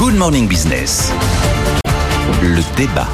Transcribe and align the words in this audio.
Good 0.00 0.14
Morning 0.14 0.48
Business. 0.48 1.12
Le 2.40 2.62
débat. 2.74 3.06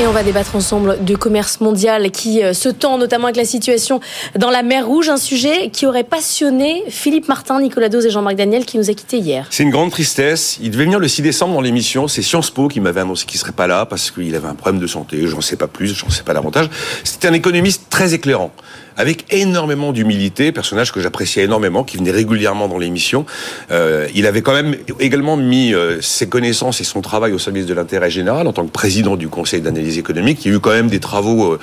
Et 0.00 0.06
on 0.06 0.12
va 0.12 0.22
débattre 0.22 0.56
ensemble 0.56 1.04
du 1.04 1.18
commerce 1.18 1.60
mondial 1.60 2.10
qui 2.10 2.42
euh, 2.42 2.54
se 2.54 2.70
tend 2.70 2.96
notamment 2.96 3.26
avec 3.26 3.36
la 3.36 3.44
situation 3.44 4.00
dans 4.36 4.48
la 4.48 4.62
mer 4.62 4.86
Rouge, 4.86 5.10
un 5.10 5.18
sujet 5.18 5.68
qui 5.68 5.84
aurait 5.86 6.02
passionné 6.02 6.82
Philippe 6.88 7.28
Martin, 7.28 7.60
Nicolas 7.60 7.90
Dose 7.90 8.06
et 8.06 8.10
Jean-Marc 8.10 8.36
Daniel 8.36 8.64
qui 8.64 8.78
nous 8.78 8.88
a 8.88 8.94
quittés 8.94 9.18
hier. 9.18 9.46
C'est 9.50 9.62
une 9.62 9.70
grande 9.70 9.90
tristesse. 9.90 10.58
Il 10.62 10.70
devait 10.70 10.84
venir 10.84 10.98
le 10.98 11.08
6 11.08 11.20
décembre 11.20 11.54
dans 11.54 11.60
l'émission. 11.60 12.08
C'est 12.08 12.22
Sciences 12.22 12.50
Po 12.50 12.68
qui 12.68 12.80
m'avait 12.80 13.02
annoncé 13.02 13.26
qu'il 13.26 13.38
serait 13.38 13.52
pas 13.52 13.66
là 13.66 13.84
parce 13.84 14.10
qu'il 14.10 14.34
avait 14.34 14.48
un 14.48 14.54
problème 14.54 14.80
de 14.80 14.86
santé. 14.86 15.26
J'en 15.26 15.42
sais 15.42 15.56
pas 15.56 15.68
plus, 15.68 15.94
j'en 15.94 16.08
sais 16.08 16.22
pas 16.22 16.32
davantage. 16.32 16.70
C'était 17.04 17.28
un 17.28 17.34
économiste 17.34 17.82
très 17.92 18.14
éclairant 18.14 18.50
avec 18.96 19.26
énormément 19.30 19.92
d'humilité, 19.92 20.52
personnage 20.52 20.92
que 20.92 21.00
j'appréciais 21.00 21.44
énormément, 21.44 21.84
qui 21.84 21.96
venait 21.96 22.10
régulièrement 22.10 22.68
dans 22.68 22.78
l'émission. 22.78 23.24
Euh, 23.70 24.06
il 24.14 24.26
avait 24.26 24.42
quand 24.42 24.52
même 24.52 24.76
également 25.00 25.36
mis 25.36 25.74
euh, 25.74 26.00
ses 26.00 26.28
connaissances 26.28 26.80
et 26.80 26.84
son 26.84 27.00
travail 27.00 27.32
au 27.32 27.38
service 27.38 27.66
de 27.66 27.74
l'intérêt 27.74 28.10
général 28.10 28.46
en 28.46 28.52
tant 28.52 28.64
que 28.64 28.70
président 28.70 29.16
du 29.16 29.28
Conseil 29.28 29.60
d'analyse 29.60 29.98
économique. 29.98 30.44
Il 30.44 30.50
y 30.50 30.54
a 30.54 30.56
eu 30.56 30.60
quand 30.60 30.70
même 30.72 30.88
des 30.88 31.00
travaux 31.00 31.52
euh, 31.52 31.58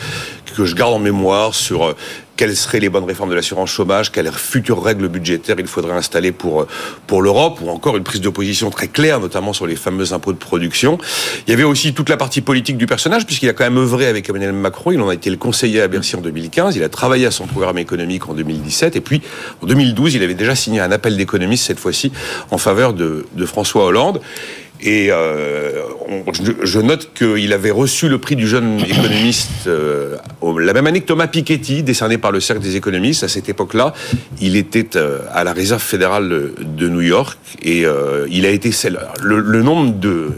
que 0.51 0.65
je 0.65 0.75
garde 0.75 0.93
en 0.93 0.99
mémoire 0.99 1.53
sur 1.53 1.83
euh, 1.83 1.93
quelles 2.39 2.55
seraient 2.55 2.79
les 2.79 2.87
bonnes 2.87 3.03
réformes 3.03 3.29
de 3.29 3.35
l'assurance 3.35 3.69
chômage, 3.69 4.13
quelles 4.13 4.31
futures 4.31 4.81
règles 4.81 5.09
budgétaires 5.09 5.57
il 5.59 5.67
faudrait 5.67 5.95
installer 5.95 6.31
pour, 6.31 6.67
pour 7.05 7.21
l'Europe, 7.21 7.59
ou 7.61 7.69
encore 7.69 7.97
une 7.97 8.03
prise 8.03 8.21
de 8.21 8.29
position 8.29 8.69
très 8.69 8.87
claire, 8.87 9.19
notamment 9.19 9.51
sur 9.51 9.67
les 9.67 9.75
fameux 9.75 10.13
impôts 10.13 10.31
de 10.31 10.37
production. 10.37 10.97
Il 11.45 11.49
y 11.49 11.53
avait 11.53 11.63
aussi 11.63 11.93
toute 11.93 12.07
la 12.07 12.15
partie 12.15 12.39
politique 12.39 12.77
du 12.77 12.85
personnage, 12.85 13.25
puisqu'il 13.25 13.49
a 13.49 13.53
quand 13.53 13.65
même 13.65 13.77
œuvré 13.77 14.05
avec 14.05 14.29
Emmanuel 14.29 14.53
Macron, 14.53 14.91
il 14.93 15.01
en 15.01 15.09
a 15.09 15.13
été 15.13 15.29
le 15.29 15.35
conseiller 15.35 15.81
à 15.81 15.89
Bercy 15.89 16.15
en 16.15 16.21
2015, 16.21 16.77
il 16.77 16.83
a 16.83 16.87
travaillé 16.87 17.25
à 17.25 17.31
son 17.31 17.45
programme 17.45 17.77
économique 17.77 18.29
en 18.29 18.33
2017, 18.33 18.95
et 18.95 19.01
puis 19.01 19.21
en 19.61 19.65
2012, 19.65 20.15
il 20.15 20.23
avait 20.23 20.33
déjà 20.33 20.55
signé 20.55 20.79
un 20.79 20.93
appel 20.93 21.17
d'économistes, 21.17 21.65
cette 21.65 21.79
fois-ci, 21.79 22.13
en 22.51 22.57
faveur 22.57 22.93
de 22.93 23.45
François 23.45 23.83
Hollande. 23.83 24.21
Et 24.81 25.11
euh, 25.11 25.81
je, 26.63 26.79
note 26.79 27.13
qu'il 27.13 27.51
avait 27.51 27.71
reçu 27.71 28.07
le 28.07 28.17
prix 28.17 28.37
du 28.37 28.47
jeune 28.47 28.79
économiste 28.79 29.67
euh, 29.67 30.15
la 30.57 30.73
même 30.73 30.87
année 30.87 31.01
que 31.01 31.05
Thomas 31.05 31.27
Piketty, 31.27 31.83
décerné 31.83 32.17
par 32.17 32.31
le 32.31 32.39
Cercle 32.39 32.63
des 32.63 32.77
économistes. 32.77 33.23
À 33.23 33.27
cette 33.27 33.49
époque-là, 33.49 33.93
il 34.39 34.55
était 34.55 34.95
euh, 34.95 35.19
à 35.31 35.43
la 35.43 35.51
Réserve 35.51 35.81
fédérale 35.81 36.51
de 36.57 36.87
New 36.87 37.01
York 37.01 37.37
et 37.61 37.85
il 38.29 38.45
a 38.45 38.49
été 38.49 38.71
le, 39.21 39.39
le 39.39 39.63
nombre 39.63 39.93
de 39.93 40.29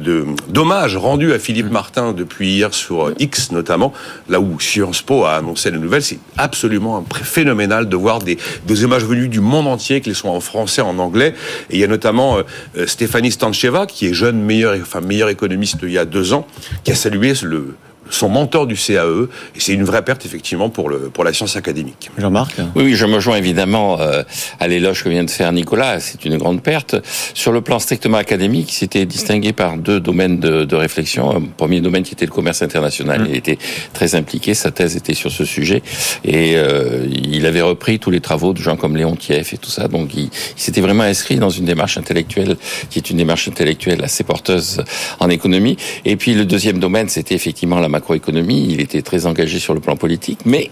d'hommage 0.00 0.96
rendu 0.96 1.32
à 1.32 1.38
Philippe. 1.38 1.70
Martin 1.70 2.12
depuis 2.12 2.54
hier 2.54 2.74
sur 2.74 3.12
X 3.18 3.52
notamment, 3.52 3.92
là 4.28 4.40
où 4.40 4.58
Sciences 4.58 5.02
Po 5.02 5.24
a 5.24 5.32
annoncé 5.32 5.70
la 5.70 5.78
nouvelle, 5.78 6.02
c'est 6.02 6.18
absolument 6.36 7.04
phénoménal 7.22 7.88
de 7.88 7.96
voir 7.96 8.20
des, 8.20 8.38
hommages 8.84 9.04
venus 9.04 9.28
du 9.28 9.40
monde 9.40 9.66
entier, 9.66 10.00
qu'ils 10.00 10.14
soient 10.14 10.30
en 10.30 10.40
français, 10.40 10.80
en 10.82 10.98
anglais. 10.98 11.34
Et 11.70 11.76
il 11.76 11.80
y 11.80 11.84
a 11.84 11.86
notamment 11.86 12.38
euh, 12.38 12.86
Stéphanie 12.86 13.30
Stancheva, 13.30 13.86
qui 13.86 14.06
est 14.06 14.14
jeune 14.14 14.40
meilleur, 14.40 14.76
enfin 14.80 15.00
meilleur 15.00 15.28
économiste 15.28 15.78
il 15.82 15.92
y 15.92 15.98
a 15.98 16.04
deux 16.04 16.32
ans, 16.32 16.46
qui 16.84 16.92
a 16.92 16.94
salué 16.94 17.34
le 17.42 17.76
son 18.10 18.28
mentor 18.28 18.66
du 18.66 18.76
CAE, 18.76 19.28
et 19.54 19.60
c'est 19.60 19.72
une 19.72 19.84
vraie 19.84 20.04
perte 20.04 20.26
effectivement 20.26 20.68
pour, 20.68 20.88
le, 20.88 21.10
pour 21.10 21.24
la 21.24 21.32
science 21.32 21.56
académique. 21.56 22.10
Jean-Marc 22.18 22.56
oui, 22.74 22.84
oui, 22.84 22.94
je 22.94 23.06
me 23.06 23.20
joins 23.20 23.36
évidemment 23.36 24.00
euh, 24.00 24.22
à 24.58 24.68
l'éloge 24.68 25.04
que 25.04 25.08
vient 25.08 25.24
de 25.24 25.30
faire 25.30 25.52
Nicolas, 25.52 26.00
c'est 26.00 26.24
une 26.24 26.36
grande 26.36 26.62
perte. 26.62 26.96
Sur 27.34 27.52
le 27.52 27.60
plan 27.60 27.78
strictement 27.78 28.18
académique, 28.18 28.72
il 28.72 28.74
s'était 28.74 29.06
distingué 29.06 29.52
par 29.52 29.76
deux 29.76 30.00
domaines 30.00 30.38
de, 30.38 30.64
de, 30.64 30.76
réflexion. 30.76 31.36
Un 31.36 31.42
premier 31.42 31.80
domaine 31.80 32.02
qui 32.02 32.14
était 32.14 32.26
le 32.26 32.32
commerce 32.32 32.62
international, 32.62 33.22
mmh. 33.22 33.26
il 33.26 33.36
était 33.36 33.58
très 33.92 34.14
impliqué, 34.14 34.54
sa 34.54 34.70
thèse 34.70 34.96
était 34.96 35.14
sur 35.14 35.30
ce 35.30 35.44
sujet, 35.44 35.82
et 36.24 36.54
euh, 36.56 37.06
il 37.10 37.46
avait 37.46 37.62
repris 37.62 37.98
tous 37.98 38.10
les 38.10 38.20
travaux 38.20 38.52
de 38.52 38.58
gens 38.58 38.76
comme 38.76 38.96
Léon 38.96 39.16
Tief 39.16 39.52
et 39.52 39.58
tout 39.58 39.70
ça, 39.70 39.88
donc 39.88 40.14
il, 40.14 40.24
il 40.24 40.30
s'était 40.56 40.80
vraiment 40.80 41.04
inscrit 41.04 41.36
dans 41.36 41.50
une 41.50 41.64
démarche 41.64 41.98
intellectuelle 41.98 42.56
qui 42.90 42.98
est 42.98 43.10
une 43.10 43.16
démarche 43.16 43.48
intellectuelle 43.48 44.02
assez 44.02 44.24
porteuse 44.24 44.82
en 45.18 45.28
économie. 45.28 45.76
Et 46.04 46.16
puis 46.16 46.34
le 46.34 46.44
deuxième 46.44 46.78
domaine, 46.78 47.08
c'était 47.08 47.34
effectivement 47.34 47.78
la 47.78 47.88
macroéconomie, 48.00 48.66
il 48.70 48.80
était 48.80 49.02
très 49.02 49.26
engagé 49.26 49.58
sur 49.58 49.74
le 49.74 49.80
plan 49.80 49.96
politique, 49.96 50.40
mais 50.46 50.70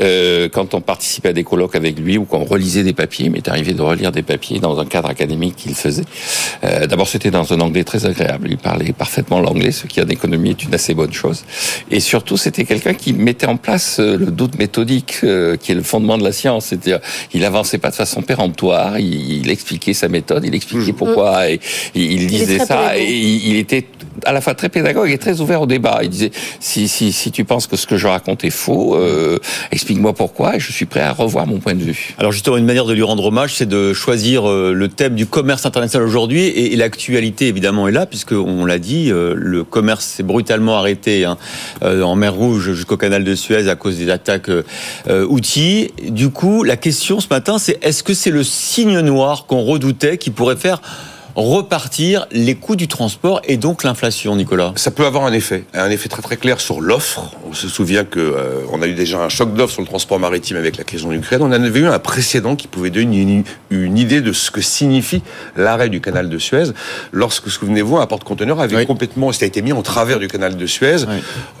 euh, 0.00 0.48
quand 0.48 0.74
on 0.74 0.80
participait 0.80 1.30
à 1.30 1.32
des 1.32 1.44
colloques 1.44 1.74
avec 1.74 1.98
lui 1.98 2.16
ou 2.16 2.24
qu'on 2.24 2.44
relisait 2.44 2.84
des 2.84 2.92
papiers, 2.92 3.26
il 3.26 3.32
m'est 3.32 3.48
arrivé 3.48 3.72
de 3.74 3.82
relire 3.82 4.12
des 4.12 4.22
papiers 4.22 4.60
dans 4.60 4.78
un 4.78 4.86
cadre 4.86 5.08
académique 5.08 5.56
qu'il 5.56 5.74
faisait. 5.74 6.04
Euh, 6.64 6.86
D'abord, 6.86 7.08
c'était 7.08 7.30
dans 7.30 7.52
un 7.52 7.60
anglais 7.60 7.84
très 7.84 8.06
agréable, 8.06 8.48
il 8.50 8.58
parlait 8.58 8.92
parfaitement 8.92 9.40
l'anglais, 9.40 9.72
ce 9.72 9.86
qui 9.86 10.00
en 10.00 10.08
économie 10.08 10.50
est 10.50 10.62
une 10.62 10.74
assez 10.74 10.94
bonne 10.94 11.12
chose. 11.12 11.44
Et 11.90 12.00
surtout, 12.00 12.36
c'était 12.36 12.64
quelqu'un 12.64 12.94
qui 12.94 13.12
mettait 13.12 13.46
en 13.46 13.56
place 13.56 13.98
euh, 13.98 14.16
le 14.16 14.26
doute 14.26 14.58
méthodique, 14.58 15.18
euh, 15.24 15.56
qui 15.56 15.72
est 15.72 15.74
le 15.74 15.82
fondement 15.82 16.16
de 16.16 16.24
la 16.24 16.32
science. 16.32 16.66
C'est-à-dire, 16.66 17.00
il 17.34 17.44
avançait 17.44 17.78
pas 17.78 17.90
de 17.90 17.96
façon 17.96 18.22
péremptoire, 18.22 18.98
il, 18.98 19.42
il 19.42 19.50
expliquait 19.50 19.94
sa 19.94 20.08
méthode, 20.08 20.44
il 20.44 20.54
expliquait 20.54 20.92
mmh. 20.92 21.02
pourquoi, 21.02 21.50
et, 21.50 21.60
il 21.94 22.26
disait 22.28 22.60
ça, 22.60 22.96
et 22.96 23.10
il, 23.10 23.48
il 23.48 23.56
était 23.56 23.84
à 24.24 24.32
la 24.32 24.40
fois 24.40 24.54
très 24.54 24.68
pédagogue 24.68 25.10
et 25.10 25.18
très 25.18 25.40
ouvert 25.40 25.62
au 25.62 25.66
débat. 25.66 26.00
Il 26.02 26.10
disait 26.10 26.30
si, 26.60 26.88
si, 26.88 27.12
si 27.12 27.30
tu 27.30 27.44
penses 27.44 27.66
que 27.66 27.76
ce 27.76 27.86
que 27.86 27.96
je 27.96 28.06
raconte 28.06 28.44
est 28.44 28.50
faux, 28.50 28.96
euh, 28.96 29.38
explique-moi 29.70 30.12
pourquoi 30.12 30.56
et 30.56 30.60
je 30.60 30.72
suis 30.72 30.86
prêt 30.86 31.00
à 31.00 31.12
revoir 31.12 31.46
mon 31.46 31.58
point 31.58 31.74
de 31.74 31.82
vue. 31.82 32.14
Alors 32.18 32.32
justement, 32.32 32.56
une 32.56 32.64
manière 32.64 32.86
de 32.86 32.92
lui 32.92 33.02
rendre 33.02 33.24
hommage, 33.24 33.54
c'est 33.54 33.68
de 33.68 33.92
choisir 33.92 34.48
euh, 34.48 34.72
le 34.72 34.88
thème 34.88 35.14
du 35.14 35.26
commerce 35.26 35.66
international 35.66 36.06
aujourd'hui 36.06 36.44
et, 36.44 36.76
l'actualité 36.78 37.48
évidemment 37.48 37.88
est 37.88 37.92
là 37.92 38.06
puisque 38.06 38.32
on 38.32 38.64
l'a 38.64 38.78
dit, 38.78 39.10
euh, 39.10 39.34
le 39.36 39.64
commerce 39.64 40.04
s'est 40.04 40.22
brutalement 40.22 40.76
arrêté 40.76 41.24
hein, 41.24 41.36
euh, 41.82 42.02
en 42.02 42.14
mer 42.14 42.34
Rouge 42.34 42.72
jusqu'au 42.72 42.96
canal 42.96 43.24
de 43.24 43.34
Suez 43.34 43.68
à 43.68 43.76
cause 43.76 43.98
des 43.98 44.10
attaques 44.10 44.48
euh, 44.48 45.26
outils. 45.26 45.90
Du 46.08 46.30
coup, 46.30 46.62
la 46.62 46.76
question 46.76 47.20
ce 47.20 47.28
matin, 47.30 47.58
c'est 47.58 47.78
est-ce 47.84 48.02
que 48.02 48.14
c'est 48.14 48.30
le 48.30 48.44
signe 48.44 49.00
noir 49.00 49.46
qu'on 49.46 49.62
redoutait 49.62 50.18
qui 50.18 50.30
pourrait 50.30 50.56
faire 50.56 50.80
repartir 51.38 52.26
les 52.32 52.56
coûts 52.56 52.74
du 52.74 52.88
transport 52.88 53.40
et 53.44 53.56
donc 53.56 53.84
l'inflation, 53.84 54.34
Nicolas 54.34 54.72
Ça 54.74 54.90
peut 54.90 55.06
avoir 55.06 55.24
un 55.24 55.32
effet, 55.32 55.64
un 55.72 55.88
effet 55.88 56.08
très 56.08 56.20
très 56.20 56.36
clair 56.36 56.60
sur 56.60 56.80
l'offre. 56.80 57.30
On 57.48 57.54
se 57.54 57.68
souvient 57.68 58.04
que 58.04 58.18
euh, 58.18 58.62
on 58.72 58.82
a 58.82 58.88
eu 58.88 58.94
déjà 58.94 59.20
un 59.20 59.28
choc 59.28 59.54
d'offre 59.54 59.72
sur 59.74 59.82
le 59.82 59.86
transport 59.86 60.18
maritime 60.18 60.56
avec 60.56 60.76
la 60.76 60.82
crise 60.82 61.04
en 61.04 61.12
Ukraine. 61.12 61.40
On 61.42 61.46
en 61.46 61.52
avait 61.52 61.78
eu 61.78 61.86
un 61.86 61.98
précédent 62.00 62.56
qui 62.56 62.66
pouvait 62.66 62.90
donner 62.90 63.22
une, 63.22 63.44
une 63.70 63.98
idée 63.98 64.20
de 64.20 64.32
ce 64.32 64.50
que 64.50 64.60
signifie 64.60 65.22
l'arrêt 65.56 65.88
du 65.88 66.00
canal 66.00 66.28
de 66.28 66.38
Suez. 66.38 66.72
Lorsque, 67.12 67.48
souvenez-vous, 67.48 67.98
un 67.98 68.06
porte-conteneur 68.06 68.60
avait 68.60 68.76
oui. 68.76 68.86
complètement, 68.86 69.30
ça 69.30 69.44
a 69.44 69.46
été 69.46 69.62
mis 69.62 69.72
en 69.72 69.82
travers 69.82 70.18
du 70.18 70.26
canal 70.26 70.56
de 70.56 70.66
Suez. 70.66 71.04
Oui. 71.08 71.14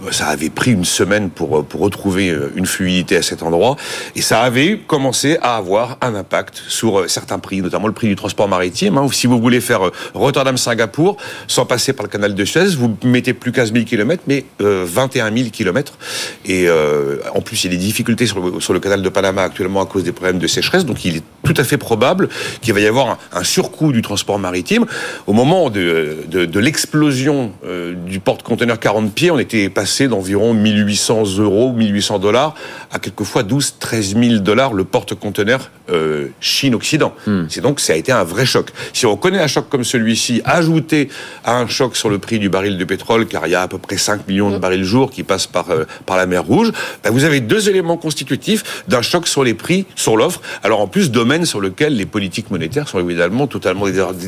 Euh, 0.06 0.10
ça 0.10 0.26
avait 0.26 0.50
pris 0.50 0.72
une 0.72 0.84
semaine 0.84 1.30
pour 1.30 1.64
pour 1.64 1.80
retrouver 1.82 2.30
euh, 2.30 2.52
une 2.56 2.66
fluidité 2.66 3.16
à 3.16 3.22
cet 3.22 3.44
endroit 3.44 3.76
et 4.16 4.22
ça 4.22 4.40
avait 4.40 4.78
commencé 4.78 5.38
à 5.40 5.56
avoir 5.56 5.98
un 6.00 6.16
impact 6.16 6.62
sur 6.66 7.08
certains 7.08 7.38
prix, 7.38 7.62
notamment 7.62 7.86
le 7.86 7.92
prix 7.92 8.08
du 8.08 8.16
transport 8.16 8.48
maritime. 8.48 8.98
Hein, 8.98 9.06
si 9.12 9.28
vous 9.28 9.40
voulez 9.40 9.60
faire 9.68 9.86
euh, 9.86 9.92
Rotterdam-Singapour 10.14 11.16
sans 11.46 11.66
passer 11.66 11.92
par 11.92 12.04
le 12.04 12.10
canal 12.10 12.34
de 12.34 12.44
Suez. 12.44 12.74
Vous 12.76 12.96
mettez 13.04 13.34
plus 13.34 13.52
15 13.52 13.72
000 13.72 13.84
km, 13.84 14.22
mais 14.26 14.44
euh, 14.60 14.84
21 14.86 15.34
000 15.36 15.50
km. 15.50 15.98
Et 16.44 16.68
euh, 16.68 17.18
en 17.34 17.40
plus, 17.40 17.64
il 17.64 17.72
y 17.72 17.74
a 17.74 17.78
des 17.78 17.84
difficultés 17.84 18.26
sur 18.26 18.40
le, 18.40 18.60
sur 18.60 18.72
le, 18.72 18.80
canal 18.80 19.02
de 19.02 19.08
Panama 19.08 19.42
actuellement 19.42 19.82
à 19.82 19.86
cause 19.86 20.04
des 20.04 20.12
problèmes 20.12 20.38
de 20.38 20.46
sécheresse. 20.46 20.84
Donc, 20.84 21.04
il 21.04 21.18
est 21.18 21.22
tout 21.48 21.60
à 21.60 21.64
fait 21.64 21.78
probable 21.78 22.28
qu'il 22.60 22.74
va 22.74 22.80
y 22.80 22.86
avoir 22.86 23.08
un, 23.08 23.18
un, 23.32 23.44
surcoût 23.44 23.92
du 23.92 24.02
transport 24.02 24.38
maritime. 24.38 24.84
Au 25.26 25.32
moment 25.32 25.70
de, 25.70 26.18
de, 26.28 26.44
de 26.44 26.60
l'explosion 26.60 27.52
euh, 27.64 27.94
du 27.94 28.20
porte-conteneur 28.20 28.78
40 28.78 29.14
pieds, 29.14 29.30
on 29.30 29.38
était 29.38 29.70
passé 29.70 30.08
d'environ 30.08 30.52
1800 30.52 31.38
euros, 31.38 31.72
1800 31.72 32.18
dollars 32.18 32.54
à 32.92 32.98
quelquefois 32.98 33.42
12, 33.44 33.76
13 33.80 34.16
000 34.16 34.34
dollars 34.40 34.74
le 34.74 34.84
porte-conteneur 34.84 35.70
euh, 35.90 36.28
Chine-Occident. 36.40 37.14
Hmm. 37.26 37.44
C'est 37.48 37.62
donc, 37.62 37.80
ça 37.80 37.94
a 37.94 37.96
été 37.96 38.12
un 38.12 38.24
vrai 38.24 38.44
choc. 38.44 38.70
Si 38.92 39.06
on 39.06 39.16
connaît 39.16 39.40
un 39.40 39.46
choc 39.46 39.70
comme 39.70 39.84
celui-ci, 39.84 40.42
ajouté 40.44 41.08
à 41.44 41.56
un 41.56 41.66
choc 41.66 41.96
sur 41.96 42.10
le 42.10 42.18
prix 42.18 42.38
du 42.38 42.50
baril 42.50 42.76
de 42.76 42.84
pétrole, 42.84 43.26
car 43.26 43.46
il 43.46 43.52
y 43.52 43.54
a 43.54 43.62
à 43.62 43.68
peu 43.68 43.78
près 43.78 43.96
5 43.96 44.28
millions 44.28 44.50
de 44.50 44.58
barils 44.58 44.84
jour 44.84 45.10
qui 45.10 45.22
passent 45.22 45.46
par, 45.46 45.70
euh, 45.70 45.84
par 46.04 46.18
la 46.18 46.26
mer 46.26 46.44
Rouge, 46.44 46.72
ben 47.02 47.10
vous 47.10 47.24
avez 47.24 47.40
deux 47.40 47.70
éléments 47.70 47.96
constitutifs 47.96 48.84
d'un 48.86 49.02
choc 49.02 49.26
sur 49.26 49.44
les 49.44 49.54
prix, 49.54 49.86
sur 49.94 50.16
l'offre. 50.16 50.42
Alors 50.62 50.80
en 50.80 50.86
plus, 50.86 51.10
domaine 51.10 51.37
sur 51.44 51.60
lequel 51.60 51.96
les 51.96 52.06
politiques 52.06 52.50
monétaires 52.50 52.88
sont 52.88 53.00
évidemment 53.00 53.46
totalement 53.46 53.86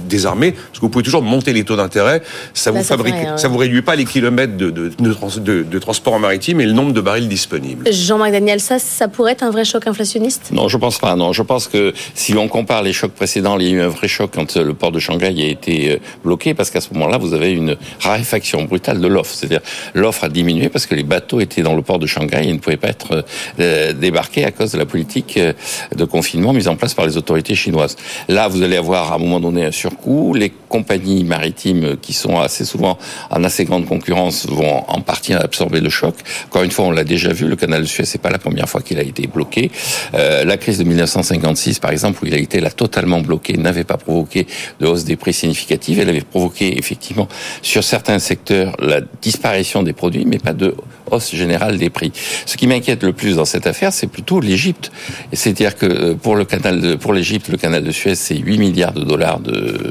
désarmées, 0.09 0.53
parce 0.53 0.79
que 0.79 0.81
vous 0.81 0.89
pouvez 0.89 1.05
toujours 1.05 1.23
monter 1.23 1.53
les 1.53 1.65
taux 1.65 1.77
d'intérêt, 1.77 2.23
ça 2.55 2.71
vous 2.71 2.83
fabrique, 2.83 3.15
vrai, 3.15 3.37
ça 3.37 3.49
vous 3.49 3.59
réduit 3.59 3.83
pas 3.83 3.97
les 3.97 4.05
kilomètres 4.05 4.57
de, 4.57 4.71
de, 4.71 4.89
de, 4.89 5.63
de, 5.63 5.79
transport 5.79 6.15
en 6.15 6.19
maritime 6.19 6.61
et 6.61 6.67
le 6.67 6.73
nombre 6.73 6.93
de 6.93 7.01
barils 7.01 7.29
disponibles. 7.29 7.91
Jean-Marc 7.93 8.33
Daniel, 8.33 8.61
ça, 8.61 8.79
ça 8.79 9.09
pourrait 9.09 9.33
être 9.33 9.43
un 9.43 9.51
vrai 9.51 9.65
choc 9.65 9.87
inflationniste? 9.87 10.51
Non, 10.53 10.69
je 10.69 10.77
pense 10.77 10.99
pas. 10.99 11.15
Non, 11.17 11.33
je 11.33 11.43
pense 11.43 11.69
que 11.69 11.93
si 12.15 12.37
on 12.37 12.49
compare 12.49 12.83
les 12.83 12.93
chocs 12.93 13.13
précédents, 13.13 13.59
il 13.59 13.67
y 13.67 13.71
a 13.71 13.73
eu 13.73 13.81
un 13.81 13.89
vrai 13.89 14.09
choc 14.09 14.31
quand 14.35 14.57
le 14.57 14.75
port 14.75 14.93
de 14.93 14.99
Shanghai 14.99 15.27
a 15.27 15.47
été 15.49 15.93
euh, 15.93 15.99
bloqué 16.25 16.55
parce 16.55 16.71
qu'à 16.71 16.81
ce 16.81 16.93
moment-là, 16.95 17.19
vous 17.19 17.35
avez 17.35 17.53
une 17.53 17.77
raréfaction 18.01 18.65
brutale 18.65 19.01
de 19.01 19.07
l'offre. 19.07 19.35
C'est-à-dire 19.35 19.61
l'offre 19.95 20.25
a 20.25 20.29
diminué 20.29 20.69
parce 20.69 20.87
que 20.87 20.95
les 20.95 21.03
bateaux 21.03 21.41
étaient 21.41 21.63
dans 21.63 21.75
le 21.75 21.83
port 21.83 21.99
de 21.99 22.07
Shanghai 22.07 22.43
et 22.45 22.53
ne 22.53 22.59
pouvaient 22.59 22.77
pas 22.77 22.89
être 22.89 23.25
euh, 23.59 23.93
débarqués 23.93 24.45
à 24.45 24.51
cause 24.51 24.73
de 24.73 24.79
la 24.79 24.87
politique 24.87 25.37
euh, 25.37 25.53
de 25.95 26.05
confinement 26.05 26.53
mise 26.53 26.69
en 26.69 26.77
place 26.77 26.90
par 26.95 27.07
les 27.07 27.17
autorités 27.17 27.55
chinoises. 27.55 27.97
Là, 28.29 28.49
vous 28.49 28.63
allez 28.63 28.77
avoir 28.77 29.13
à 29.13 29.17
un 29.17 29.19
moment 29.19 29.41
donné 29.41 29.65
un 29.65 29.71
surcoût. 29.71 30.35
Compagnies 30.71 31.25
maritimes 31.25 31.97
qui 32.01 32.15
sont 32.15 32.39
assez 32.39 32.65
souvent 32.65 32.97
en 33.29 33.45
assez 33.45 33.65
grande 33.65 33.87
concurrence 33.87 34.47
vont 34.47 34.85
en 34.89 35.01
partie 35.03 35.35
absorber 35.35 35.81
le 35.81 35.91
choc. 35.91 36.15
Encore 36.47 36.63
une 36.63 36.71
fois, 36.71 36.87
on 36.87 36.93
l'a 36.93 37.05
déjà 37.05 37.33
vu, 37.33 37.47
le 37.47 37.57
canal 37.57 37.83
de 37.83 37.87
Suez, 37.87 38.07
c'est 38.07 38.23
pas 38.23 38.31
la 38.31 38.39
première 38.39 38.69
fois 38.69 38.81
qu'il 38.81 38.99
a 38.99 39.03
été 39.03 39.27
bloqué. 39.27 39.71
Euh, 40.15 40.45
la 40.45 40.57
crise 40.57 40.79
de 40.79 40.85
1956, 40.85 41.81
par 41.81 41.91
exemple, 41.91 42.21
où 42.23 42.27
il 42.27 42.35
a 42.35 42.39
été 42.39 42.61
là 42.61 42.71
totalement 42.71 43.21
bloqué, 43.21 43.57
n'avait 43.59 43.85
pas 43.85 43.99
provoqué 43.99 44.47
de 44.79 44.87
hausse 44.87 45.05
des 45.05 45.17
prix 45.17 45.35
significative. 45.35 45.99
Elle 45.99 46.09
avait 46.09 46.21
provoqué 46.21 46.79
effectivement 46.79 47.29
sur 47.63 47.83
certains 47.85 48.21
secteurs 48.21 48.77
la 48.79 49.01
disparition 49.21 49.83
des 49.83 49.93
produits, 49.93 50.25
mais 50.25 50.39
pas 50.39 50.53
de 50.53 50.75
hausse 51.11 51.35
générale 51.35 51.79
des 51.79 51.91
prix. 51.91 52.13
Ce 52.47 52.57
qui 52.57 52.69
m'inquiète 52.69 53.03
le 53.03 53.13
plus 53.13 53.37
dans 53.37 53.45
cette 53.45 53.67
affaire, 53.67 53.93
c'est 53.93 54.07
plutôt 54.07 54.41
l'Égypte. 54.41 54.93
C'est-à-dire 55.33 55.77
que 55.77 55.87
euh, 55.87 56.15
pour 56.15 56.37
le 56.37 56.45
canal 56.45 56.97
pour 56.99 57.13
l'Égypte, 57.13 57.49
le 57.49 57.57
canal 57.57 57.83
de 57.83 57.91
Suez, 57.91 58.15
c'est 58.15 58.37
8 58.37 58.59
milliards 58.59 58.93
de 58.93 59.03
dollars 59.03 59.41
de 59.41 59.91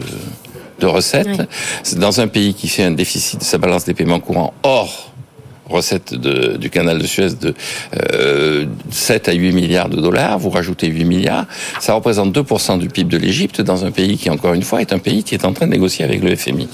de 0.79 0.87
recettes. 0.87 1.47
Dans 1.97 2.21
un 2.21 2.27
pays 2.27 2.53
qui 2.53 2.67
fait 2.67 2.83
un 2.83 2.91
déficit 2.91 3.39
de 3.39 3.43
sa 3.43 3.57
balance 3.57 3.85
des 3.85 3.93
paiements 3.93 4.19
courants 4.19 4.53
hors 4.63 5.11
recette 5.69 6.13
de, 6.13 6.57
du 6.57 6.69
canal 6.69 6.99
de 6.99 7.07
Suez 7.07 7.29
de 7.39 7.53
euh, 8.13 8.65
7 8.91 9.29
à 9.29 9.33
8 9.33 9.51
milliards 9.53 9.89
de 9.89 10.01
dollars, 10.01 10.39
vous 10.39 10.49
rajoutez 10.49 10.87
8 10.87 11.05
milliards, 11.05 11.45
ça 11.79 11.93
représente 11.93 12.35
2% 12.35 12.79
du 12.79 12.89
PIB 12.89 13.09
de 13.09 13.17
l'Égypte 13.17 13.61
dans 13.61 13.85
un 13.85 13.91
pays 13.91 14.17
qui, 14.17 14.29
encore 14.29 14.53
une 14.53 14.63
fois, 14.63 14.81
est 14.81 14.93
un 14.93 14.99
pays 14.99 15.23
qui 15.23 15.35
est 15.35 15.45
en 15.45 15.53
train 15.53 15.67
de 15.67 15.71
négocier 15.71 16.05
avec 16.05 16.23
le 16.23 16.35
FMI. 16.35 16.67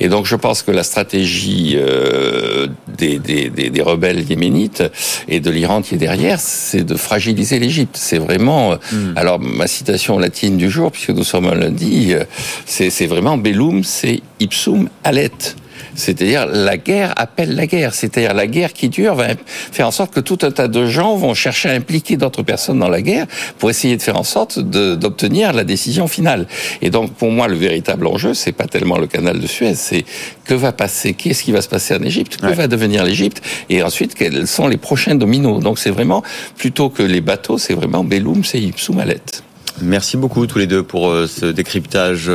Et 0.00 0.08
donc 0.08 0.26
je 0.26 0.36
pense 0.36 0.62
que 0.62 0.70
la 0.70 0.82
stratégie 0.82 1.74
euh, 1.76 2.66
des, 2.96 3.18
des, 3.18 3.50
des, 3.50 3.70
des, 3.70 3.82
rebelles 3.82 4.28
yéménites 4.28 4.82
et 5.28 5.40
de 5.40 5.50
l'Iran 5.50 5.82
qui 5.82 5.94
est 5.94 5.98
derrière, 5.98 6.40
c'est 6.40 6.84
de 6.84 6.94
fragiliser 6.94 7.58
l'Égypte. 7.58 7.96
C'est 7.96 8.18
vraiment... 8.18 8.76
Mm. 8.92 9.12
Alors 9.16 9.38
ma 9.40 9.66
citation 9.66 10.18
latine 10.18 10.56
du 10.56 10.70
jour, 10.70 10.90
puisque 10.92 11.10
nous 11.10 11.24
sommes 11.24 11.46
un 11.46 11.54
lundi, 11.54 12.12
euh, 12.12 12.24
c'est 12.66 13.06
vraiment 13.06 13.38
Bellum, 13.38 13.84
c'est 13.84 14.22
ipsum 14.40 14.88
alet. 15.04 15.56
C'est-à-dire 15.94 16.46
la 16.46 16.76
guerre 16.76 17.12
appelle 17.16 17.54
la 17.54 17.66
guerre. 17.66 17.94
C'est-à-dire 17.94 18.34
la 18.34 18.46
guerre 18.46 18.72
qui 18.72 18.88
dure 18.88 19.14
va 19.14 19.28
faire 19.46 19.86
en 19.86 19.90
sorte 19.90 20.12
que 20.12 20.20
tout 20.20 20.38
un 20.42 20.50
tas 20.50 20.68
de 20.68 20.86
gens 20.86 21.16
vont 21.16 21.34
chercher 21.34 21.70
à 21.70 21.72
impliquer 21.72 22.16
d'autres 22.16 22.42
personnes 22.42 22.78
dans 22.78 22.88
la 22.88 23.02
guerre 23.02 23.26
pour 23.58 23.70
essayer 23.70 23.96
de 23.96 24.02
faire 24.02 24.16
en 24.16 24.24
sorte 24.24 24.58
d'obtenir 24.58 25.52
la 25.52 25.64
décision 25.64 26.08
finale. 26.08 26.46
Et 26.82 26.90
donc 26.90 27.12
pour 27.14 27.30
moi 27.30 27.48
le 27.48 27.56
véritable 27.56 28.06
enjeu 28.06 28.34
c'est 28.34 28.52
pas 28.52 28.66
tellement 28.66 28.98
le 28.98 29.06
canal 29.06 29.40
de 29.40 29.46
Suez, 29.46 29.74
c'est 29.74 30.04
que 30.44 30.54
va 30.54 30.72
passer, 30.72 31.14
qu'est-ce 31.14 31.42
qui 31.42 31.52
va 31.52 31.60
se 31.60 31.68
passer 31.68 31.94
en 31.94 32.02
Égypte, 32.02 32.38
que 32.38 32.46
ouais. 32.46 32.54
va 32.54 32.66
devenir 32.66 33.04
l'Égypte, 33.04 33.42
et 33.68 33.82
ensuite 33.82 34.14
quels 34.14 34.46
sont 34.46 34.68
les 34.68 34.76
prochains 34.76 35.14
dominos. 35.14 35.62
Donc 35.62 35.78
c'est 35.78 35.90
vraiment 35.90 36.22
plutôt 36.56 36.88
que 36.88 37.02
les 37.02 37.20
bateaux, 37.20 37.58
c'est 37.58 37.74
vraiment 37.74 38.04
Bellum, 38.04 38.44
c'est 38.44 38.60
Ipsum. 38.60 39.02
Merci 39.80 40.16
beaucoup 40.16 40.46
tous 40.46 40.58
les 40.58 40.66
deux 40.66 40.82
pour 40.82 41.14
ce 41.28 41.46
décryptage. 41.46 42.28